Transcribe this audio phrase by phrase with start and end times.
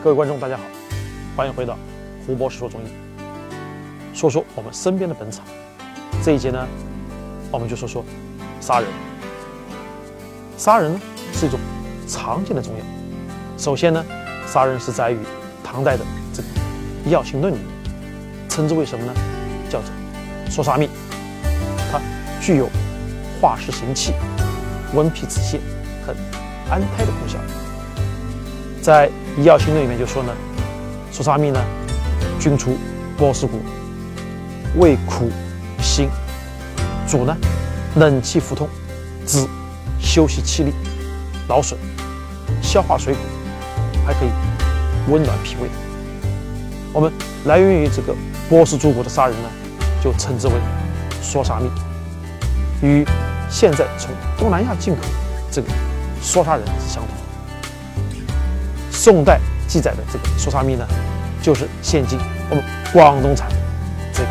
[0.00, 0.62] 各位观众，大家好，
[1.36, 1.76] 欢迎回到
[2.24, 2.86] 胡博士说中医，
[4.14, 5.42] 说说我们身边的本草。
[6.22, 6.68] 这一节呢，
[7.50, 8.04] 我们就说说
[8.60, 8.88] 砂仁。
[10.56, 11.00] 砂仁呢
[11.32, 11.58] 是一种
[12.06, 12.84] 常见的中药。
[13.56, 14.04] 首先呢，
[14.46, 15.18] 砂仁是在于
[15.64, 16.48] 唐代的这个
[17.10, 17.68] 《药性论》里面，
[18.48, 19.12] 称之为什么呢？
[19.68, 19.90] 叫做
[20.48, 20.88] 说砂蜜。
[21.90, 22.00] 它
[22.40, 22.68] 具有
[23.40, 24.12] 化湿行气、
[24.94, 25.58] 温脾止泻
[26.06, 26.14] 和
[26.70, 27.36] 安胎的功效。
[28.88, 30.32] 在医《药新论》里面就说呢，
[31.12, 31.62] 梭沙蜜呢，
[32.40, 32.78] 菌出
[33.18, 33.60] 波斯谷，
[34.78, 35.30] 味苦
[35.78, 36.08] 辛，
[37.06, 37.36] 主呢
[37.96, 38.66] 冷气腹痛，
[39.26, 39.46] 滋
[40.00, 40.72] 休息气力，
[41.48, 41.78] 劳损，
[42.62, 43.20] 消化水谷，
[44.06, 44.30] 还可以
[45.10, 45.68] 温暖脾胃。
[46.94, 47.12] 我们
[47.44, 48.16] 来源于这个
[48.48, 49.50] 波斯诸国的砂仁呢，
[50.02, 50.54] 就称之为
[51.22, 51.68] 梭沙蜜，
[52.80, 53.04] 与
[53.50, 55.02] 现在从东南亚进口
[55.50, 55.68] 这个
[56.22, 57.27] 梭沙仁是相同。
[58.98, 59.38] 宋代
[59.68, 60.84] 记载的这个说砂蜜呢，
[61.40, 62.18] 就是现今
[62.50, 63.56] 我们广东产的
[64.12, 64.28] 这个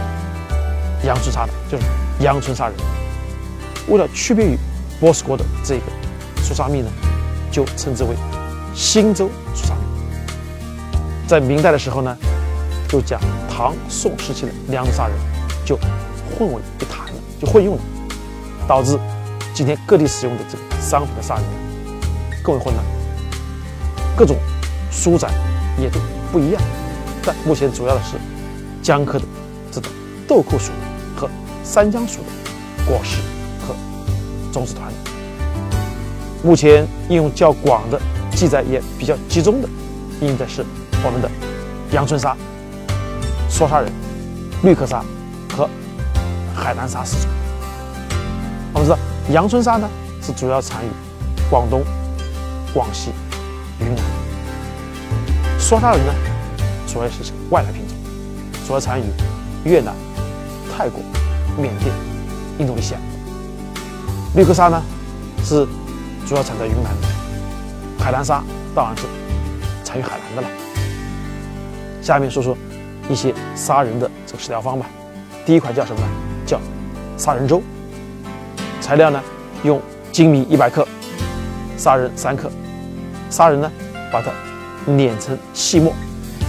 [1.08, 1.86] 阳春沙的，就是
[2.20, 2.76] 阳春砂仁。
[3.88, 4.58] 为了区别于
[5.00, 5.84] 波斯国的这个
[6.44, 6.90] 说砂蜜呢，
[7.50, 8.10] 就称之为
[8.76, 9.82] 新州说砂蜜。
[11.26, 12.18] 在明代的时候呢，
[12.90, 13.18] 就将
[13.50, 15.16] 唐宋时期的两种砂仁
[15.66, 15.80] 就
[16.38, 17.82] 混为一谈了，就混用了，
[18.68, 19.00] 导致
[19.54, 21.44] 今天各地使用的这个商品的砂仁
[22.44, 22.86] 更为混乱，
[24.18, 24.36] 各种。
[24.98, 25.32] 书展
[25.78, 26.00] 也都
[26.32, 26.62] 不一样，
[27.24, 28.18] 但目前主要的是
[28.82, 29.26] 姜科的
[29.72, 29.92] 这种
[30.28, 30.72] 豆蔻属
[31.16, 31.30] 和
[31.64, 32.26] 三姜属的
[32.86, 33.18] 果实
[33.62, 33.76] 和
[34.52, 34.92] 种子团。
[36.44, 39.70] 目前应用较广的、记载也比较集中的，
[40.20, 40.66] 应该是
[41.06, 41.30] 我们的
[41.92, 42.36] 阳春砂、
[43.50, 43.92] 说砂仁、
[44.64, 45.06] 绿壳砂
[45.56, 45.70] 和
[46.56, 47.30] 海南砂四种。
[48.74, 48.98] 我们知道
[49.32, 49.88] 阳春砂呢
[50.24, 50.90] 是主要产于
[51.52, 51.84] 广东、
[52.74, 53.12] 广西、
[53.80, 54.04] 云南。
[55.68, 56.14] 说砂仁呢，
[56.88, 57.98] 主要是外来品种，
[58.66, 59.04] 主要产于
[59.66, 59.94] 越南、
[60.72, 61.02] 泰国、
[61.58, 61.94] 缅甸、
[62.58, 63.00] 印度尼西亚。
[64.34, 64.82] 绿壳砂呢，
[65.44, 65.68] 是
[66.26, 67.08] 主要产在云南的。
[68.02, 68.42] 海南砂
[68.74, 69.04] 当然是
[69.84, 70.48] 产于海南的了。
[72.02, 72.58] 下面说说
[73.10, 74.86] 一些砂仁的这个食疗方吧。
[75.46, 76.08] 第一款叫什么呢？
[76.46, 76.62] 叫
[77.18, 77.62] 砂仁粥。
[78.80, 79.22] 材料呢，
[79.66, 79.82] 用
[80.14, 80.88] 粳米一百克，
[81.76, 82.50] 砂仁三克。
[83.30, 83.70] 砂仁呢，
[84.10, 84.32] 把它。
[84.96, 85.94] 碾成细末，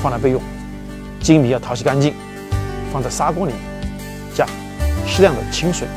[0.02, 0.40] 放来备用。
[1.20, 2.14] 粳米要淘洗干净，
[2.92, 3.52] 放在砂锅里，
[4.34, 4.46] 加
[5.06, 5.88] 适量的清水，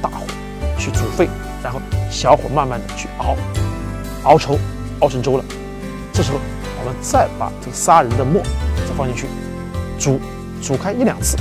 [0.00, 0.24] 大火
[0.78, 1.28] 去煮沸，
[1.62, 1.80] 然后
[2.10, 3.36] 小火慢慢的去熬，
[4.22, 4.56] 熬稠，
[5.00, 5.44] 熬成粥了。
[6.12, 6.38] 这时候
[6.80, 8.40] 我们再把这个砂仁的末
[8.76, 9.26] 再放进去，
[9.98, 10.20] 煮，
[10.62, 11.36] 煮开一两次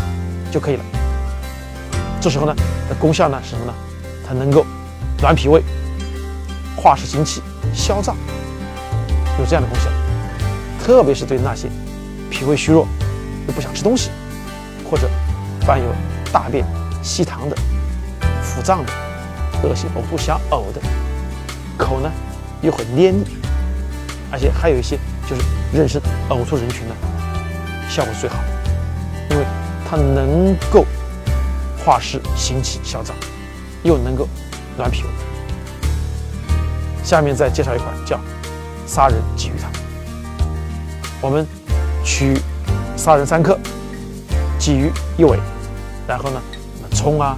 [0.51, 0.83] 就可以了。
[2.19, 2.55] 这时候呢，
[2.89, 3.73] 的功效呢是什么呢？
[4.27, 4.65] 它能够
[5.21, 5.61] 暖脾胃、
[6.75, 7.41] 化湿行气、
[7.73, 8.15] 消胀，
[9.39, 9.89] 有这样的功效。
[10.87, 11.67] 特别是对那些
[12.31, 12.87] 脾胃虚弱
[13.45, 14.09] 又不想吃东西，
[14.89, 15.09] 或者
[15.65, 15.85] 伴有
[16.31, 16.65] 大便
[17.03, 17.57] 稀溏的、
[18.41, 18.91] 腹胀的、
[19.63, 20.79] 恶心呕吐想呕的，
[21.77, 22.09] 口呢
[22.61, 23.25] 又很黏腻，
[24.31, 24.97] 而且还有一些
[25.29, 25.41] 就是
[25.75, 25.99] 妊娠
[26.29, 26.95] 呕吐人群呢，
[27.89, 28.37] 效果最好，
[29.29, 29.43] 因为
[29.85, 30.85] 它能够
[31.83, 33.13] 化湿行气消胀，
[33.83, 34.25] 又能够
[34.77, 35.09] 暖脾胃。
[37.03, 38.17] 下面再介绍一款叫
[38.85, 39.69] 砂仁鲫鱼汤。
[41.19, 41.45] 我们
[42.03, 42.39] 取
[42.95, 43.57] 砂仁三克，
[44.59, 45.39] 鲫鱼一尾，
[46.07, 46.39] 然后呢，
[46.91, 47.35] 葱啊、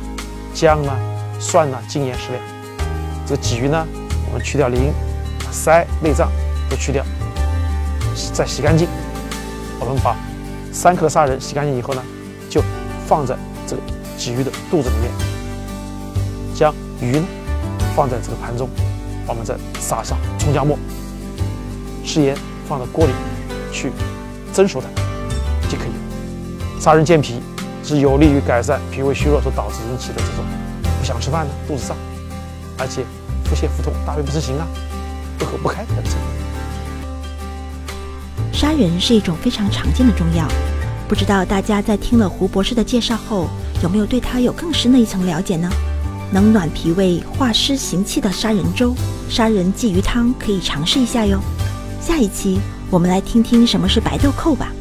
[0.54, 0.98] 姜啊、
[1.40, 2.44] 蒜啊、精盐适量。
[3.26, 3.88] 这个鲫鱼呢，
[4.28, 4.92] 我们去掉鳞、
[5.52, 6.30] 鳃、内脏
[6.70, 7.06] 都去掉，
[8.34, 8.88] 再洗干净。
[9.80, 10.14] 我们把
[10.74, 12.04] 三克的砂仁洗干净以后呢，
[12.50, 12.62] 就
[13.08, 13.82] 放在这个
[14.18, 15.10] 鲫鱼的肚子里面，
[16.54, 17.26] 将鱼呢
[17.96, 18.70] 放在这个盘中，
[19.26, 20.78] 我们再撒上葱姜末，
[22.04, 22.36] 食盐
[22.68, 23.14] 放到锅里。
[23.72, 23.92] 去
[24.54, 24.88] 蒸熟它
[25.70, 26.80] 就可以了。
[26.80, 27.42] 砂仁健脾，
[27.84, 30.46] 是有利于改善脾胃虚弱所导致引起的这种
[31.00, 31.98] 不想吃饭呢、肚子胀，
[32.78, 33.04] 而且
[33.46, 34.68] 腹泻腹痛、大便不成形啊、
[35.38, 36.14] 不口不开等症。
[38.54, 40.48] 砂仁是一种非常常见的中药，
[41.08, 43.50] 不知道大家在听了胡博士的介绍后，
[43.82, 45.70] 有没有对它有更深的一层了解呢？
[46.32, 48.94] 能暖脾胃、化湿行气的砂仁粥、
[49.30, 51.40] 砂仁鲫鱼汤可以尝试一下哟。
[52.00, 52.60] 下一期。
[52.92, 54.74] 我们来听听什么是白豆蔻吧。